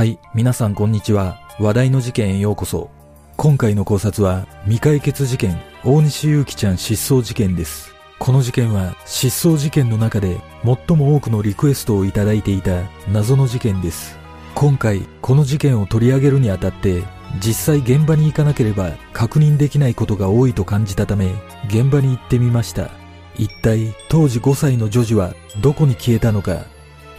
[0.00, 1.42] はい、皆さんこんにちは。
[1.58, 2.88] 話題の事件へようこそ。
[3.36, 7.92] 今回の考察は、未解決事件、大西祐希ちゃん失踪事件です。
[8.18, 14.16] この事件は、失踪事件の中で、最も多くのリクエストをいただいていた謎の事件です。
[14.54, 17.02] 今回、この事件を取り上げるにあたって、
[17.38, 21.30] 実際現場に行かなければ確認できないことが多いと感じたため、
[21.66, 22.88] 現場に行ってみました。
[23.36, 26.64] 一体、当時5歳の女児はどこに消えたのか。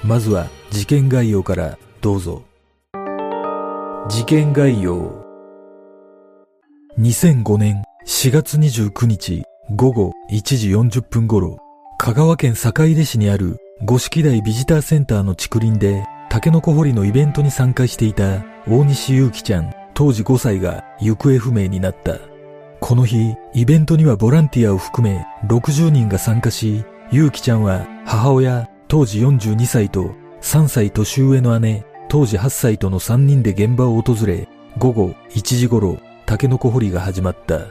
[0.03, 2.41] まずは、事件概要からどうぞ。
[4.09, 5.11] 事件概要。
[6.97, 9.43] 2005年4月29日
[9.75, 11.57] 午後1時40分頃、
[11.99, 22.17] 香川県坂出市にある五色台ビジターセンターの竹林で、タケノコ掘りのイベントに参加していた大西祐希ちゃん、当時5歳が行方不明になった。
[22.79, 37.67] この日、イベントにはボランティアを含め60人が参加し、祐希ちゃんは母親、当時42歳と3歳年上の姉、当時8歳との3人で現場を訪れ、午後1時頃、タケノコ掘りが始まった。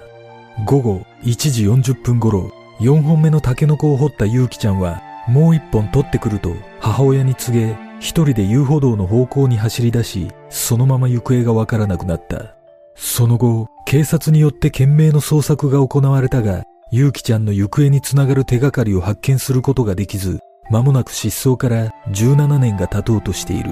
[0.64, 12.54] 午後1時40分頃、4本目のタケノコを掘った祐希ちゃんは、もう1本取ってくると母親に告げ、一人で遊歩道の方向に走り出し、そのまま行方がわからなくなった。
[12.94, 20.38] その後、警察によって懸命の捜索が行われたが、祐希ちゃんの行方につながる手がかりを発見することができず、
[20.70, 23.70] 間もなく失踪から17年が経とうとしている。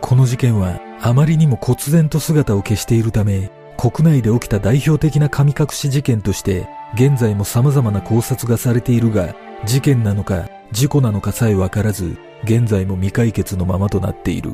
[0.00, 9.34] この事件はあまりにも忽然と姿を消しているため、国内で起きた代表的な神隠し事件として、現在も様々な考察がされているが、
[9.64, 14.52] 事件なのか事故なのかさえわからず、現在も未解決のままとなっている。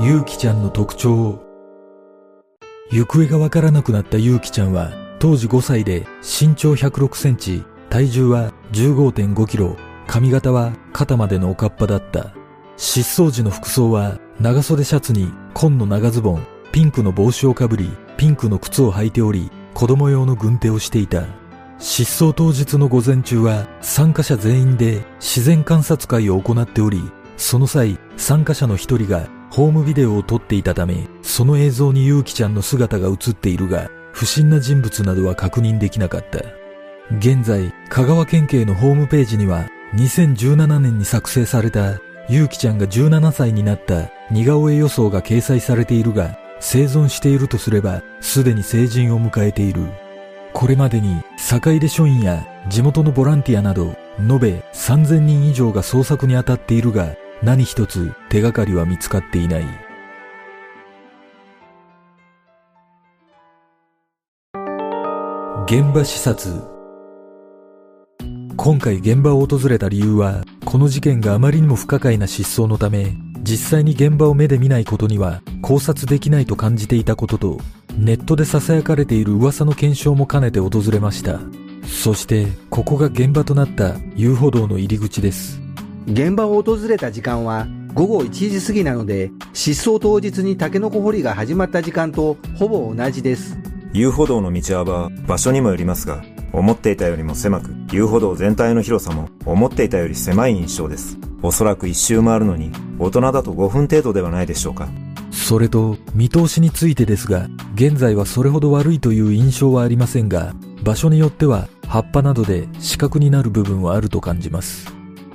[0.00, 1.40] ゆうきちゃんの特徴
[2.92, 12.34] 行方がわからなくなったゆうきちゃんは、当時5歳で身長106センチ、体重は15.5キロ、髪型は肩までのおかっぱだった。
[12.76, 21.24] 失踪時の服装は長袖シャツに紺の長ズボン、ピンクの帽子をかぶり、ピンクの靴を履いており、子供用の軍手をしていた。
[21.78, 27.02] 失踪当日の午前中は参加者全員で自然観察会を行っており、
[27.36, 36.57] その際参加者の一人がホームビデオを撮っていたため、その映像にゆうきちゃんの姿が映っているが、不審な人物などは確認できなかった。
[37.16, 41.98] 現在、香川県警のホームページには、2017年に作成された、
[42.28, 49.86] ゆうきちゃんが17歳になった似顔絵予想が掲載されているが、生存しているとすれば、すでに成人を迎えている。
[50.52, 59.64] これまでに、坂出署員や地元のボランティアなど、延べ3000人以上が捜索に当たっているが、何一つ手がかりは見つかっていない。
[65.66, 66.77] 現場視察
[68.60, 77.58] 今回現場を訪れた理由は、この事件があまりにも不可解な失踪のため、実際に現場を目で見ないことには考察できないと感じていたことと、
[77.96, 81.38] ネットで囁かれている噂の検証も兼ねて訪れました。
[81.86, 85.60] そして、ここが現場となった遊歩道の入り口です。
[86.08, 93.56] 現場を訪れた時間は午後1時過ぎなので、失踪当日にタケノコ掘りが始まった時間とほぼ同じです。
[93.92, 96.24] 遊歩道の道幅は場所にもよりますが、
[96.58, 101.18] 思っていたよりも狭く、遊歩道全体の広さも思っていたより狭い印象です。
[101.42, 104.88] おそらく一周回るのに、大人だと5分程度ではないでしょうか。
[105.30, 114.92] それと、見通しについてですが、現在はそれほど悪いという印象はありませんが、場所によっては葉っぱなどで死角になる部分はあると感じます。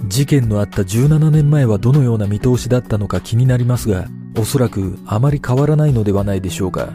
[0.08, 4.06] 事件のあった17年前はどのような見通しだったのか気になりますが、
[4.38, 6.90] おそらくあまり変わらないのではないでしょうか。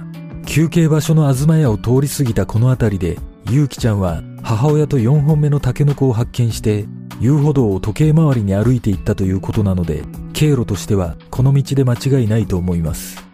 [0.47, 3.19] 休憩場所の東屋を通り過ぎたこの辺りで、
[3.50, 6.85] ゆうきちゃんは母親と4本目のタケノコを発見して、
[7.19, 10.03] 遊歩道を時計回りに歩いていったということなので、
[10.35, 13.25] 経路としてはこの道で間違いないと思います。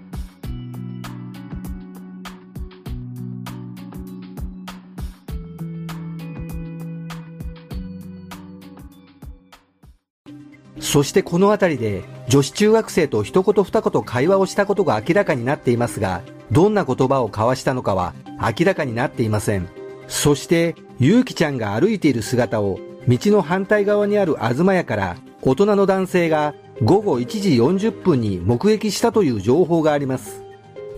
[10.79, 16.23] そしてこの辺りで女子中学生と一言二言会話をしたことが明らかになっていますが、
[16.53, 19.84] どんな言葉を交わしたのかは明らかになっていません。
[20.09, 22.79] そして、ゆうきちゃんが歩いている姿を
[23.09, 27.51] 道の反対側にある東屋から大人の男性が午後1時
[27.89, 30.43] 40分に目撃したという情報があります。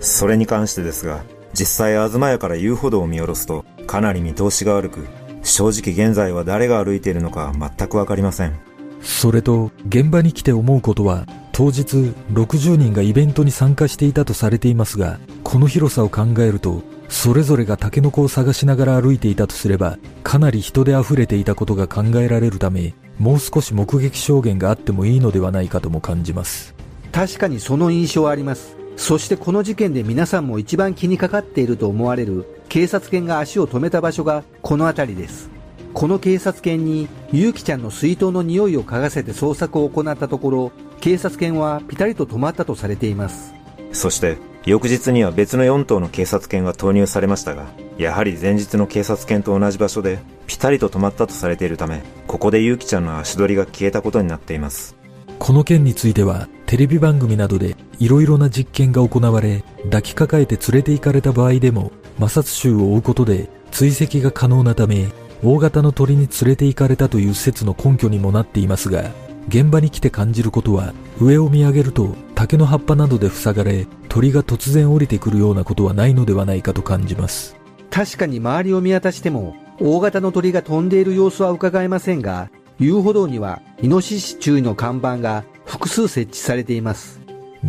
[0.00, 5.06] それに関してですが、実際東屋から遊歩道を見下ろすと、かなり見通しが悪く、
[5.43, 8.59] 正直現在は誰が歩いているのか全くわかりません。
[9.00, 26.75] それと、現場に来て思うことは、当日60人がイベントに参加していたとされていますが、この広さを考えると、それぞれがタケノコを探しながら歩いていたとすれば、かなり人で溢れていたことが考えられるため、もう少し目撃証言があってもいいのではないかとも感じます。
[27.12, 28.76] 確かにその印象はあります。
[28.97, 35.50] そしてこの事件で皆さんも一番気にかかっていると思われる警察犬が足を止めた場所がこの辺りです。
[35.94, 43.55] この警察犬に、ゆうきちゃんの水筒の匂いを嗅がせて捜索を行ったところ、警察犬はピタリと止まったとされています。
[43.93, 44.37] そして、
[44.67, 47.67] 翌日には別の4頭の警察犬が投入されましたが、
[47.99, 50.19] やはり前日の警察犬と同じ場所で、
[50.49, 54.97] ピタリと止まったとされているため、ここでゆうきちゃんの足取りが消えたことになっています。
[55.39, 65.07] この件については、テレビ番組などで色々な実験が行われ、抱きかかえて連れて行かれた場合でも、摩擦臭を追うことで追跡が可能なため、
[65.45, 69.12] 大型の鳥に連れて行かれたという説の根拠にもなっていますが、
[69.49, 77.57] 現場に来て感じることは、上を見上げると竹の葉っぱなどで塞がれ、鳥が突然降りてくるようなことはないのではないかと感じます。
[77.91, 87.21] 確かに周りを見渡しても、大型の鳥が飛んでいる様子は伺えませんが、遊歩道にはイノシシ注意の看板が複数設置されています。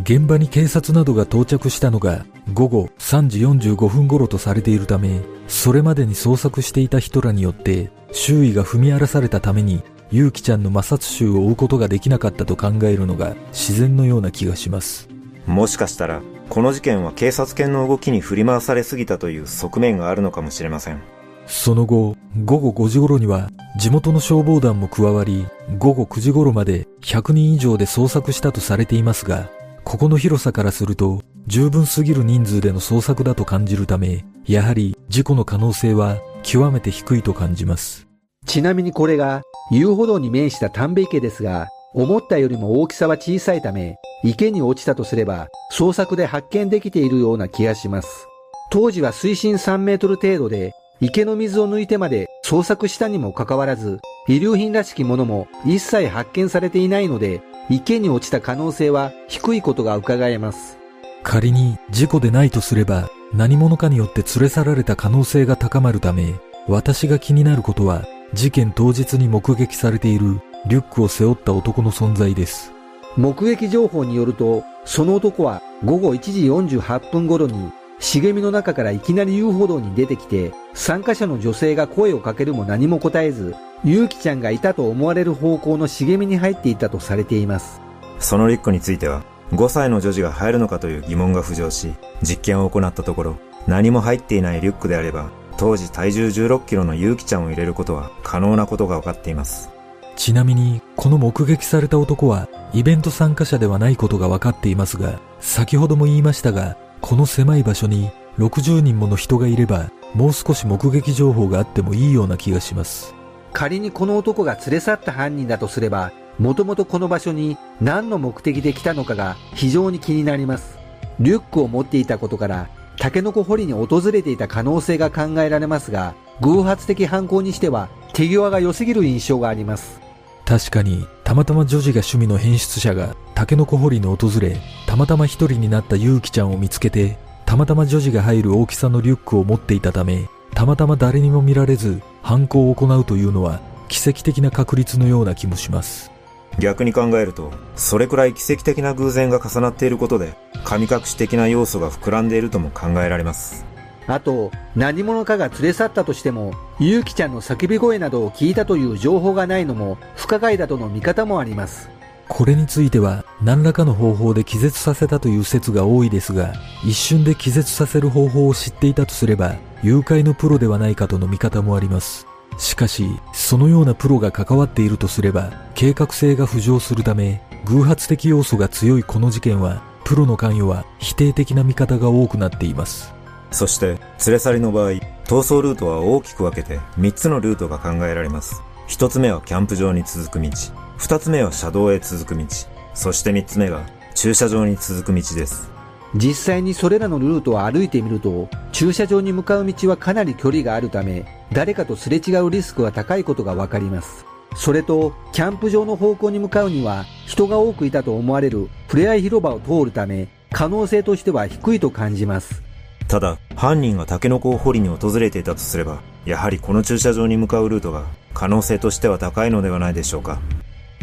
[0.04, 15.09] 現場に警察などが到着したのが午後3時45分頃とされているため、それまでに捜索していた人らによって周囲が踏み荒らされたために、ゆうきちゃんの摩擦臭を追うことができなかったと考えるのが自然のような気がします。
[15.45, 21.01] もしかしたら、この事件は警察犬の動きに振り回されすぎたという側面があるのかもしれません。
[21.45, 25.45] その後、午後5時頃には地元の消防団も加わり、
[25.77, 29.50] 午後9時頃まで100人以上で捜索したとされていますが、
[29.83, 38.07] ここの広さからすると十分すぎる人数での捜索だと感じるため、やはり事故の可能性は極めて低いと感じます。
[38.45, 48.28] ちなみにこれが遊歩道に面した田んべ池ですが、思ったよりも大きさは小さいため、池に落ちたとすれば捜索で発見できているような気がします。
[48.69, 60.78] 当時は水深3メートル程度で、池の水を抜いてまで捜索したにもかかわらず、遺留品らしきものも一切発見されていないので、池に落ちた可能性は低いことが伺えます。
[61.24, 66.36] 仮に事故でないとすれば何者かによって連れ去られた可能性が高まるため、
[66.68, 72.74] 私が気になることは事件当日に目撃されているリュックを背負った男の存在です。
[73.16, 87.82] 目撃情報によると、その男は午後1時48分頃に茂みの中からいきなり遊歩道に出てきて、参加者の女性が声をかけるも何も答えず、ゆうきちゃんがいたと思われる方向の茂みに入っていたとされています。
[88.20, 99.69] そのリックについては、5歳の女児が入るのかという疑問が浮上し、実験を行ったところ、何も入っていないリュックであれば、当時体重16キロのゆうきちゃんを入れることは可能なことが分かっています。
[100.15, 108.09] ちなみに、この目撃された男は、イベント参加者ではないことが分かっていますが、先ほども言いましたが、この狭い場所に
[108.39, 113.13] 60人もの人がいれば、もう少し目撃情報があってもいいような気がします。
[113.54, 120.77] 仮にこの男が連れ去った犯人だとすれば、もともとこの場所に何の目的で来たのかが非常に気になります。
[121.19, 130.00] リュックを持っていたことから、タケノコ掘りに訪れていた可能性が考えられますが、偶発的犯行にしては手際が良すぎる印象があります。
[130.45, 134.57] 確かに、たまたま女児が趣味の変質者がタケノコ掘りに訪れ、
[134.88, 146.12] たまたま一人になったユウキちゃんを見つけて、たまたま女児が入る大きさのリュックを持っていたため、たまたま誰にも見られず犯行を行うというのは奇跡的な確率のような気もします。
[146.59, 153.66] 逆に考えると、それくらい奇跡的な偶然が重なっていることで、神隠し的な要素が膨らんでいるとも考えられます。
[154.07, 161.89] あと、何者かが連れ去ったとしても、ゆうきちゃんの叫び声などを聞いたという情報がないのも不可解だとの見方もあります。
[162.30, 172.27] これについては何らかの方法で気絶させたという説が多いですが、一瞬で気絶させる方法を知っていたとすれば、誘拐のプロではないかとの見方もあります。
[172.57, 183.14] しかし、そのようなプロが関わっているとすれば、計画性が浮上するため、偶発的要素が強いこの事件は、プロの関与は否定的な見方が多くなっています。
[183.52, 183.97] そして、連
[184.28, 184.92] れ去りの場合、
[185.26, 188.61] 逃走ルートは大きく分けて3つのルートが考えられます。
[188.87, 190.49] 1つ目はキャンプ場に続く道。
[190.97, 192.45] 2つ目は車道へ続く道。
[192.94, 193.85] そして3つ目が
[194.16, 195.77] 駐車場に続く道です。
[196.16, 204.26] 実際にそれらのルートを歩いてみると、駐車場に向かう道はかなり距離があるため、誰かとすれ違うリスクは高いことがわかります。
[204.56, 212.64] それと、キャンプ場の方向に向かうには、人が多くいたと思われるプレア広場を通るため、可能性としては低いと感じます。
[213.07, 220.40] ただ、犯人がタケノコを掘りに訪れていたとすれば、やはりこの駐車場に向かうルートが可能性としては高いのではないでしょうか。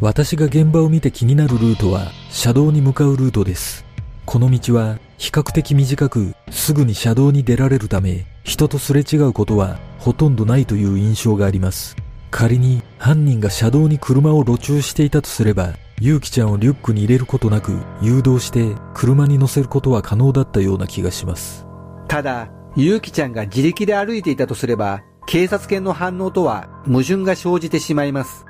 [0.01, 3.85] 私が現場を見て気になるルートは、車道に向かうルートです。
[4.27, 11.97] この道は、比較的短くすぐに車道に出られるため人とすれ違うことはほとんどないという印象があります。
[12.31, 21.67] 仮に犯人が車道に車を路駐していたとすれば、ゆうきちゃんをリュックに入れることなく誘導して車に乗せることは可能だったような気がします。
[22.09, 28.45] ただ、ゆうきちゃんが自力で歩いていたとすれば、警察犬の反応とは矛盾が生じてしまいます。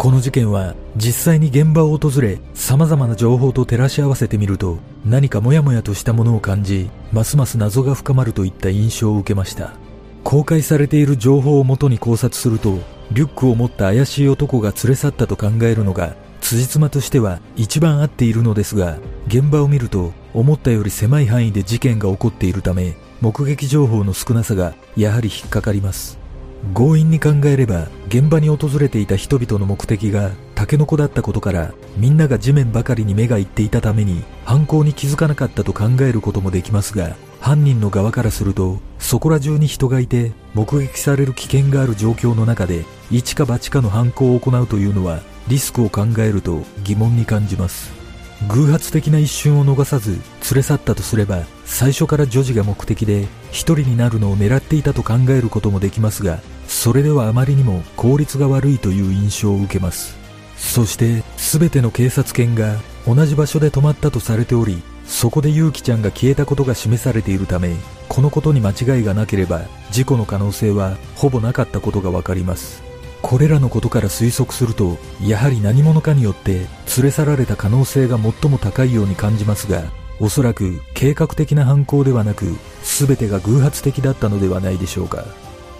[0.00, 9.74] この事件は実際に現場を訪れ様々な情報と照らし合わせてみると何かモヤモヤとしたものを感じますます謎が深まるといった印象を受けました。
[10.24, 12.78] 公開されている情報をもとに考察すると
[13.12, 26.19] リュックを持った怪しい男が連れ去ったと考えるのが辻褄としては一番合っているのですが現場を見ると思ったより狭い範囲で事件が起こっているため目撃情報の少なさがやはり引っかかります。
[26.74, 47.99] 強引に考えれば現場に訪れていた人々の目的がタケノコだったことからみんなが地面ばかりに目がいっていたために犯行に気づかなかったと考えることもできますが犯人の側からするとそこら中に人がいて目撃される危険がある状況の中で一か八かの犯行を行うというのはリスクを考えると疑問に感じます。
[48.48, 50.20] 偶発的な一瞬を逃さず連
[50.56, 60.20] れ去ったとすれば最初から女児が目的で一人になるのを狙っていたと考えることもできますがそれではあまりにも効率が悪いという印象を受けます。
[60.60, 67.74] そして全ての警察犬が同じ場所で止まったとされておりそこで結城ちゃんが消えたことが示されているため
[68.08, 72.89] このことに間違いがなければ事故の可能性はほぼなかったことがわかります。
[73.22, 79.82] これらのことから推測するとやはり何者かによって連れ去られた可能性が最も高いように感じますが
[80.20, 85.24] おそらく計画的な犯行ではなく全てが偶発的だったのではないでしょうか。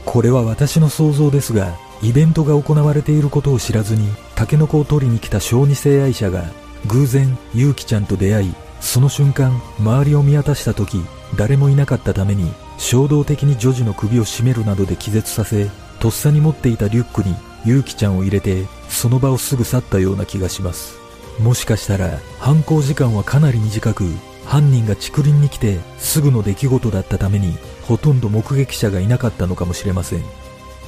[0.06, 6.44] これは私の想像ですがイベントが行われていることを知らずにタケノコを取りに来た小児性愛者が
[6.86, 11.02] 偶然ユウキちゃんと出会いその瞬間周りを見渡した時
[11.36, 15.68] 誰もいなかったために衝動的に女児の首を絞めるなどで気絶させ
[16.00, 20.98] とっさに持っていたリュックにユウキちゃんを入れてその場をすぐ去ったような気がします。
[21.38, 24.04] もしかしたら犯行時間はかなり短く
[24.44, 30.24] 犯人が竹林に来てすぐの出来事だったためにほとんど目撃者がいなかったのかもしれません。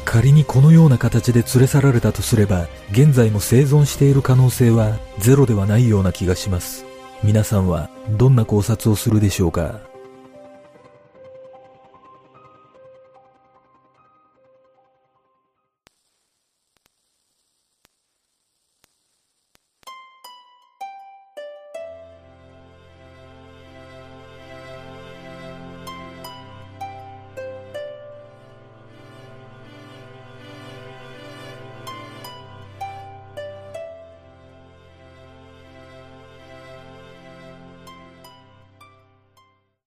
[0.04, 6.84] 仮にこのような形で連れ去られたとすれば現在も生存している可能性はゼロではないような気がします。
[7.22, 9.91] 皆さんはどんな考察をするでしょうか？